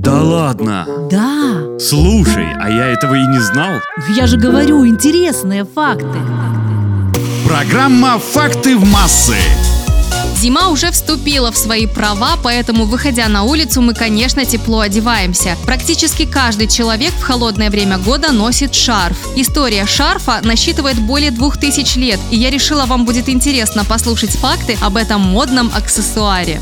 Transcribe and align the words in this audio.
Да 0.00 0.22
ладно. 0.22 0.86
Да, 1.10 1.78
Слушай, 1.78 2.46
а 2.58 2.70
я 2.70 2.86
этого 2.86 3.14
и 3.16 3.26
не 3.26 3.38
знал. 3.38 3.72
я 4.16 4.26
же 4.26 4.38
говорю, 4.38 4.86
интересные 4.86 5.66
факты. 5.66 6.18
Программа 7.46 8.18
«Факты 8.18 8.78
в 8.78 8.86
массы». 8.86 9.36
Зима 10.34 10.68
уже 10.70 10.90
вступила 10.90 11.52
в 11.52 11.58
свои 11.58 11.86
права, 11.86 12.38
поэтому, 12.42 12.86
выходя 12.86 13.28
на 13.28 13.42
улицу, 13.42 13.82
мы, 13.82 13.92
конечно, 13.92 14.46
тепло 14.46 14.80
одеваемся. 14.80 15.54
Практически 15.66 16.24
каждый 16.24 16.66
человек 16.66 17.12
в 17.12 17.22
холодное 17.22 17.68
время 17.68 17.98
года 17.98 18.32
носит 18.32 18.74
шарф. 18.74 19.18
История 19.36 19.84
шарфа 19.84 20.40
насчитывает 20.42 20.98
более 20.98 21.30
двух 21.30 21.58
тысяч 21.58 21.96
лет, 21.96 22.18
и 22.30 22.36
я 22.36 22.48
решила, 22.48 22.86
вам 22.86 23.04
будет 23.04 23.28
интересно 23.28 23.84
послушать 23.84 24.30
факты 24.30 24.78
об 24.80 24.96
этом 24.96 25.20
модном 25.20 25.70
аксессуаре. 25.76 26.58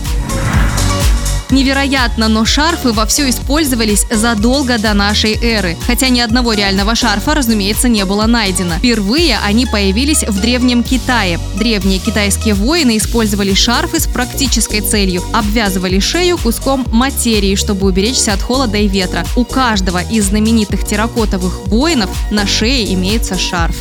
Невероятно, 1.51 2.29
но 2.29 2.45
шарфы 2.45 2.93
вовсю 2.93 3.29
использовались 3.29 4.07
задолго 4.11 4.79
до 4.79 4.93
нашей 4.95 5.35
эры. 5.35 5.77
Хотя 5.87 6.09
ни 6.09 6.21
одного 6.21 6.53
реального 6.53 6.95
шарфа, 6.95 7.35
разумеется, 7.35 7.89
не 7.89 8.05
было 8.05 8.27
найдено. 8.27 8.77
Впервые 8.77 9.39
они 9.39 9.67
появились 9.67 10.25
в 10.25 10.41
Древнем 10.41 10.83
Китае. 10.83 11.41
Древние 11.57 11.99
китайские 11.99 12.55
воины 12.55 12.99
использовали 12.99 13.55
шарфы 13.55 14.01
с 14.01 14.07
практической 14.07 14.81
целью. 14.81 15.23
Обвязывали 15.33 15.99
шею 16.01 16.39
куском 16.39 16.87
материи, 16.93 17.55
чтобы 17.55 17.87
уберечься 17.87 18.35
от 18.35 18.43
холода 18.43 18.77
и 18.77 18.89
ветра. 18.89 19.25
У 19.37 19.45
каждого 19.45 20.03
из 20.03 20.27
знаменитых 20.27 20.85
терракотовых 20.85 21.67
воинов 21.67 22.11
на 22.31 22.47
шее 22.47 22.93
имеется 22.93 23.39
шарф. 23.39 23.77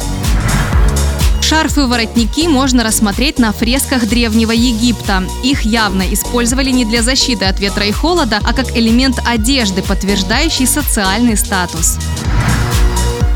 Шарфы-воротники 1.47 2.45
можно 2.49 2.83
рассмотреть 2.83 3.39
на 3.39 3.53
фресках 3.53 4.05
Древнего 4.09 4.51
Египта. 4.51 5.23
Их 5.45 5.61
явно 5.61 6.03
использовали 6.11 6.71
не 6.71 6.83
для 6.83 7.01
защиты 7.01 7.45
от 7.45 7.61
ветра 7.61 7.85
и 7.85 7.93
холода, 7.93 8.41
а 8.43 8.53
как 8.53 8.75
элемент 8.75 9.21
одежды, 9.25 9.81
подтверждающий 9.81 10.67
социальный 10.67 11.37
статус. 11.37 11.99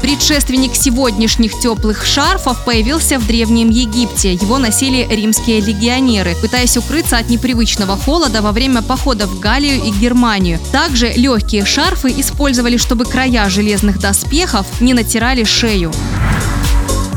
Предшественник 0.02 0.76
сегодняшних 0.76 1.58
теплых 1.58 2.06
шарфов 2.06 2.66
появился 2.66 3.18
в 3.18 3.26
Древнем 3.26 3.70
Египте. 3.70 4.34
Его 4.34 4.58
носили 4.58 5.08
римские 5.10 5.62
легионеры, 5.62 6.36
пытаясь 6.42 6.76
укрыться 6.76 7.18
от 7.18 7.30
непривычного 7.30 7.96
холода 7.96 8.42
во 8.42 8.52
время 8.52 8.82
похода 8.82 9.26
в 9.26 9.40
Галлию 9.40 9.82
и 9.86 9.90
Германию. 9.90 10.60
Также 10.74 11.14
легкие 11.14 11.64
шарфы 11.64 12.10
использовали, 12.10 12.76
чтобы 12.76 13.06
края 13.06 13.48
железных 13.48 14.00
доспехов 14.00 14.66
не 14.82 14.94
натирали 14.94 15.46
шею. 15.46 15.94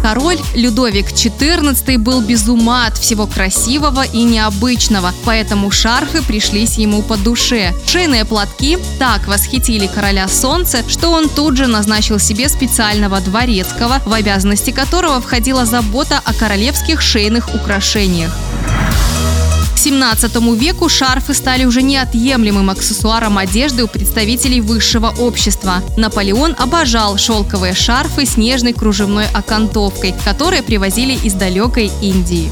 Король 0.04 0.38
Людовик 0.54 1.06
XIV 1.06 1.96
был 1.96 2.20
без 2.20 2.46
ума 2.46 2.88
от 2.88 2.98
всего 2.98 3.26
красивого 3.26 4.04
и 4.04 4.22
необычного, 4.22 5.14
поэтому 5.24 5.70
шарфы 5.70 6.20
пришлись 6.22 6.76
ему 6.76 7.00
по 7.00 7.16
душе. 7.16 7.72
Шейные 7.86 8.26
платки 8.26 8.76
так 8.98 9.26
восхитили 9.26 9.86
короля 9.86 10.28
солнца, 10.28 10.84
что 10.88 11.08
он 11.08 11.30
тут 11.30 11.56
же 11.56 11.68
назначил 11.68 12.18
себе 12.18 12.50
специального 12.50 13.18
дворецкого, 13.22 14.02
в 14.04 14.12
обязанности 14.12 14.72
которого 14.72 15.22
входила 15.22 15.64
забота 15.64 16.20
о 16.22 16.34
королевских 16.34 17.00
шейных 17.00 17.54
украшениях. 17.54 18.30
К 19.84 19.86
17 19.86 20.34
веку 20.58 20.88
шарфы 20.88 21.34
стали 21.34 21.66
уже 21.66 21.82
неотъемлемым 21.82 22.70
аксессуаром 22.70 23.36
одежды 23.36 23.84
у 23.84 23.86
представителей 23.86 24.62
высшего 24.62 25.12
общества. 25.18 25.82
Наполеон 25.98 26.56
обожал 26.58 27.18
шелковые 27.18 27.74
шарфы 27.74 28.24
с 28.24 28.38
нежной 28.38 28.72
кружевной 28.72 29.26
окантовкой, 29.26 30.14
которые 30.24 30.62
привозили 30.62 31.12
из 31.12 31.34
далекой 31.34 31.92
Индии. 32.00 32.50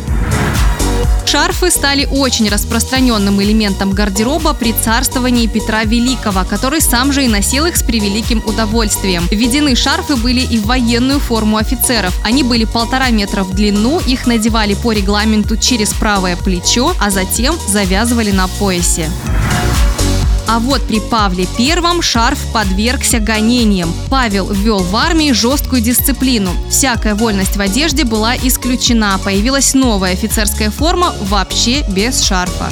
Шарфы 1.32 1.70
стали 1.70 2.06
очень 2.10 2.50
распространенным 2.50 3.42
элементом 3.42 3.92
гардероба 3.92 4.52
при 4.52 4.74
царствовании 4.74 5.46
Петра 5.46 5.84
Великого, 5.84 6.44
который 6.44 6.82
сам 6.82 7.10
же 7.10 7.24
и 7.24 7.28
носил 7.28 7.64
их 7.64 7.78
с 7.78 7.82
превеликим 7.82 8.42
удовольствием. 8.44 9.26
Введены 9.30 9.74
шарфы 9.74 10.16
были 10.16 10.40
и 10.40 10.58
в 10.58 10.66
военную 10.66 11.20
форму 11.20 11.56
офицеров. 11.56 12.14
Они 12.22 12.42
были 12.42 12.66
полтора 12.66 13.08
метра 13.08 13.44
в 13.44 13.54
длину, 13.54 13.98
их 14.00 14.26
надевали 14.26 14.74
по 14.74 14.92
регламенту 14.92 15.56
через 15.56 15.94
правое 15.94 16.36
плечо, 16.36 16.94
а 17.00 17.08
затем 17.10 17.56
завязывали 17.66 18.30
на 18.30 18.46
поясе. 18.46 19.10
А 20.52 20.58
вот 20.58 20.82
при 20.82 21.00
Павле 21.00 21.48
I 21.58 22.02
шарф 22.02 22.38
подвергся 22.52 23.20
гонениям. 23.20 23.90
Павел 24.10 24.52
ввел 24.52 24.80
в 24.80 24.94
армии 24.94 25.32
жесткую 25.32 25.80
дисциплину. 25.80 26.50
Всякая 26.68 27.14
вольность 27.14 27.56
в 27.56 27.60
одежде 27.62 28.04
была 28.04 28.36
исключена. 28.36 29.18
Появилась 29.24 29.72
новая 29.72 30.12
офицерская 30.12 30.70
форма 30.70 31.14
вообще 31.22 31.86
без 31.88 32.20
шарфа. 32.20 32.68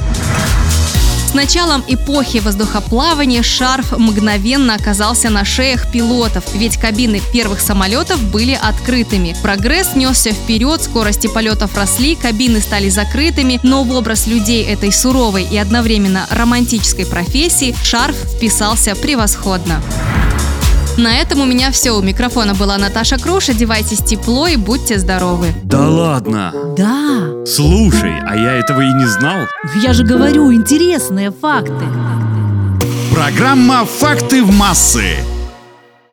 С 1.30 1.34
началом 1.34 1.84
эпохи 1.86 2.38
воздухоплавания 2.38 3.44
шарф 3.44 3.96
мгновенно 3.96 4.74
оказался 4.74 5.30
на 5.30 5.44
шеях 5.44 5.88
пилотов, 5.92 6.42
ведь 6.54 6.76
кабины 6.76 7.22
первых 7.32 7.60
самолетов 7.60 8.20
были 8.20 8.58
открытыми. 8.60 9.36
Прогресс 9.40 9.94
несся 9.94 10.32
вперед, 10.32 10.82
скорости 10.82 11.28
полетов 11.28 11.76
росли, 11.76 12.16
кабины 12.16 12.60
стали 12.60 12.88
закрытыми, 12.88 13.60
но 13.62 13.84
в 13.84 13.92
образ 13.92 14.26
людей 14.26 14.64
этой 14.64 14.90
суровой 14.90 15.44
и 15.44 15.56
одновременно 15.56 16.26
романтической 16.32 17.06
профессии 17.06 17.76
шарф 17.84 18.16
вписался 18.16 18.96
превосходно. 18.96 19.80
На 21.00 21.16
этом 21.16 21.40
у 21.40 21.46
меня 21.46 21.70
все. 21.70 21.92
У 21.92 22.02
микрофона 22.02 22.54
была 22.54 22.76
Наташа 22.76 23.16
Круш. 23.16 23.48
Одевайтесь 23.48 24.00
тепло 24.00 24.46
и 24.46 24.56
будьте 24.56 24.98
здоровы. 24.98 25.46
Да 25.62 25.88
ладно. 25.88 26.52
Да, 26.76 27.46
Слушай, 27.46 28.20
а 28.20 28.36
я 28.36 28.52
этого 28.52 28.82
и 28.82 28.92
не 28.92 29.06
знал. 29.06 29.46
я 29.82 29.94
же 29.94 30.04
говорю, 30.04 30.52
интересные 30.52 31.30
факты. 31.30 31.86
Программа 33.14 33.86
«Факты 33.86 34.44
в 34.44 34.54
массы». 34.54 35.16